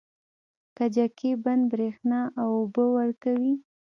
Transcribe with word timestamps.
کجکي 0.77 1.31
بند 1.43 1.63
بریښنا 1.71 2.21
او 2.41 2.49
اوبه 2.59 2.85
ورکوي 2.97 3.53